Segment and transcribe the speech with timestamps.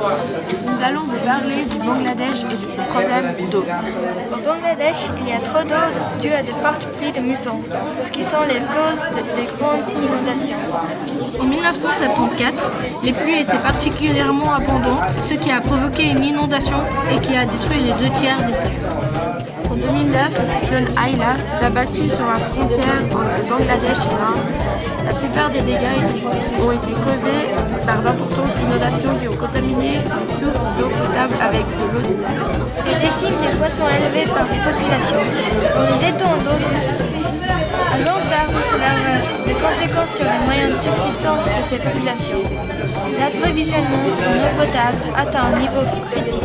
[0.00, 3.64] Nous allons vous parler du Bangladesh et de ses problèmes d'eau.
[4.32, 5.86] Au Bangladesh, il y a trop d'eau
[6.20, 7.60] due à de fortes pluies de mousson,
[7.98, 10.56] ce qui sont les causes de- des grandes inondations.
[11.40, 12.52] En 1974,
[13.04, 16.76] les pluies étaient particulièrement abondantes, ce qui a provoqué une inondation
[17.14, 19.25] et qui a détruit les deux tiers des terres.
[19.88, 24.46] En 2009, le cyclone Ayla s'est abattu sur la frontière entre le Bangladesh et l'Inde.
[25.06, 26.02] La plupart des dégâts
[26.60, 27.54] ont été causés
[27.86, 32.34] par d'importantes inondations qui ont contaminé les sources d'eau potable avec de l'eau de mer.
[32.86, 35.22] Les décimes des poissons élevés par des populations
[35.76, 36.98] dans les étangs d'eau douce.
[37.94, 42.42] À long terme, cela aura des conséquences sur les moyens de subsistance de ces populations.
[43.18, 44.02] L'approvisionnement
[44.56, 46.42] potable atteint un niveau critique.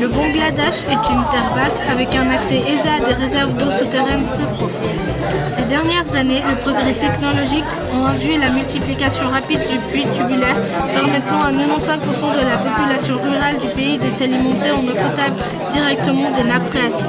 [0.00, 4.26] Le Bangladesh est une terre basse avec un accès aisé à des réserves d'eau souterraines
[4.36, 5.08] peu profondes.
[5.52, 7.64] Ces dernières années, le progrès technologique
[7.94, 10.56] ont induit la multiplication rapide du puits tubulaire,
[10.94, 15.36] permettant à 95% de la population rurale du pays de s'alimenter en eau potable
[15.72, 17.06] directement des nappes phréatiques.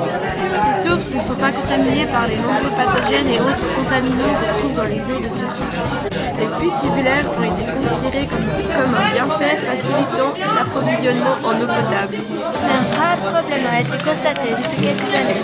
[0.73, 4.73] Ces sources ne sont pas contaminées par les nombreux pathogènes et autres contaminants qu'on trouve
[4.73, 6.09] dans les eaux de surface.
[6.39, 9.58] Les puits tubulaires ont été considérés comme, comme un bienfait
[9.99, 12.17] facilitant l'approvisionnement en eau potable.
[12.19, 15.43] Mais un grave problème a été constaté depuis quelques années.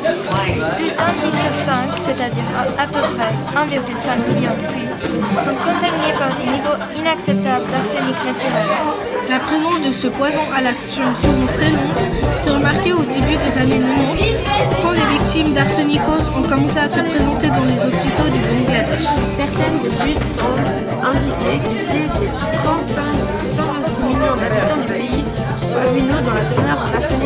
[0.78, 2.44] Plus d'un puits sur cinq, c'est-à-dire
[2.78, 8.66] à, peu près 1,5 million de puits, sont contaminés par des niveaux inacceptables d'arsenic naturel.
[9.30, 12.08] La présence de ce poison à l'action souvent très lente
[12.40, 14.34] s'est remarquée au début des années 90,
[14.84, 19.08] quand les victimes d'arsenicose ont commencé à se présenter dans les hôpitaux du Bangladesh.
[19.36, 22.95] Certaines études semblent indiquer que plus de 35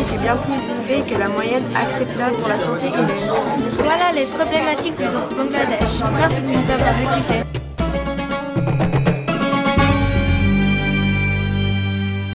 [0.00, 3.30] est bien plus élevée que la moyenne acceptable pour la santé humaine.
[3.82, 6.00] Voilà les problématiques du Bangladesh.
[6.16, 7.59] Merci de nous avoir écoutés.